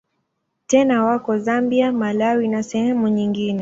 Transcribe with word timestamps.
Tena 0.67 1.03
wako 1.05 1.37
Zambia, 1.39 1.91
Malawi 1.91 2.47
na 2.47 2.63
sehemu 2.63 3.07
nyingine. 3.07 3.59